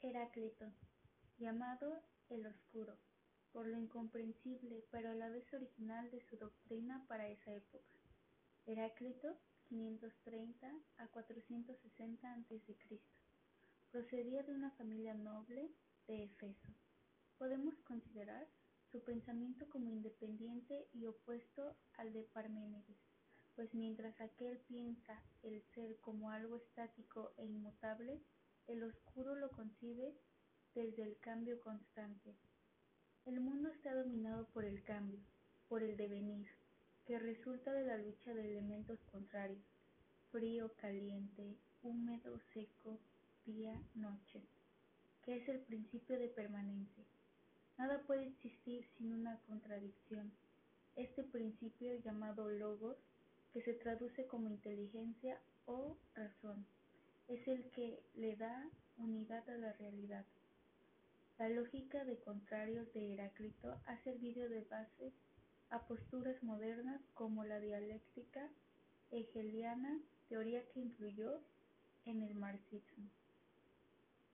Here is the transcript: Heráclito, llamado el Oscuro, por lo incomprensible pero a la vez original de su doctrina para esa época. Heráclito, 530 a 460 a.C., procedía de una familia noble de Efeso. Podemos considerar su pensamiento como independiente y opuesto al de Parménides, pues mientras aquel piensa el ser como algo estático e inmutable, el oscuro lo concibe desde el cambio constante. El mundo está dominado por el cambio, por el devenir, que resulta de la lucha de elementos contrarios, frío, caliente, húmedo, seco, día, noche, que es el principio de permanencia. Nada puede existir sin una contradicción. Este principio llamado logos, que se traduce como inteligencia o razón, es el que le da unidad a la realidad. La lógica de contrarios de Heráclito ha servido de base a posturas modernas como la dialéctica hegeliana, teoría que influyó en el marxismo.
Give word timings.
Heráclito, 0.00 0.64
llamado 1.38 2.00
el 2.28 2.46
Oscuro, 2.46 2.96
por 3.52 3.66
lo 3.66 3.76
incomprensible 3.76 4.84
pero 4.92 5.10
a 5.10 5.14
la 5.14 5.28
vez 5.28 5.52
original 5.52 6.08
de 6.12 6.20
su 6.28 6.36
doctrina 6.36 7.04
para 7.08 7.26
esa 7.26 7.52
época. 7.52 7.96
Heráclito, 8.64 9.36
530 9.68 10.72
a 10.98 11.08
460 11.08 12.32
a.C., 12.32 13.00
procedía 13.90 14.44
de 14.44 14.54
una 14.54 14.70
familia 14.72 15.14
noble 15.14 15.68
de 16.06 16.24
Efeso. 16.24 16.68
Podemos 17.36 17.74
considerar 17.80 18.46
su 18.92 19.02
pensamiento 19.02 19.68
como 19.68 19.90
independiente 19.90 20.86
y 20.92 21.06
opuesto 21.06 21.76
al 21.94 22.12
de 22.12 22.22
Parménides, 22.22 22.96
pues 23.56 23.74
mientras 23.74 24.20
aquel 24.20 24.58
piensa 24.58 25.20
el 25.42 25.60
ser 25.74 25.98
como 26.00 26.30
algo 26.30 26.58
estático 26.58 27.32
e 27.36 27.46
inmutable, 27.46 28.22
el 28.68 28.82
oscuro 28.82 29.34
lo 29.34 29.50
concibe 29.50 30.14
desde 30.74 31.02
el 31.02 31.16
cambio 31.20 31.58
constante. 31.60 32.34
El 33.24 33.40
mundo 33.40 33.70
está 33.70 33.94
dominado 33.94 34.46
por 34.48 34.64
el 34.64 34.82
cambio, 34.84 35.18
por 35.68 35.82
el 35.82 35.96
devenir, 35.96 36.46
que 37.06 37.18
resulta 37.18 37.72
de 37.72 37.86
la 37.86 37.96
lucha 37.96 38.34
de 38.34 38.46
elementos 38.46 38.98
contrarios, 39.10 39.64
frío, 40.30 40.70
caliente, 40.80 41.56
húmedo, 41.82 42.38
seco, 42.52 42.98
día, 43.46 43.74
noche, 43.94 44.42
que 45.24 45.38
es 45.38 45.48
el 45.48 45.60
principio 45.60 46.18
de 46.18 46.28
permanencia. 46.28 47.04
Nada 47.78 48.02
puede 48.06 48.26
existir 48.26 48.86
sin 48.98 49.14
una 49.14 49.38
contradicción. 49.46 50.30
Este 50.96 51.22
principio 51.22 51.94
llamado 52.04 52.50
logos, 52.50 52.96
que 53.54 53.62
se 53.62 53.72
traduce 53.72 54.26
como 54.26 54.50
inteligencia 54.50 55.40
o 55.64 55.96
razón, 56.14 56.66
es 57.28 57.46
el 57.46 57.70
que 57.70 58.02
le 58.14 58.36
da 58.36 58.68
unidad 58.96 59.48
a 59.48 59.56
la 59.56 59.72
realidad. 59.74 60.24
La 61.38 61.48
lógica 61.48 62.04
de 62.04 62.18
contrarios 62.18 62.92
de 62.94 63.12
Heráclito 63.14 63.80
ha 63.86 63.96
servido 64.02 64.48
de 64.48 64.62
base 64.64 65.12
a 65.70 65.86
posturas 65.86 66.42
modernas 66.42 67.00
como 67.14 67.44
la 67.44 67.60
dialéctica 67.60 68.48
hegeliana, 69.10 70.00
teoría 70.28 70.64
que 70.72 70.80
influyó 70.80 71.40
en 72.06 72.22
el 72.22 72.34
marxismo. 72.34 73.08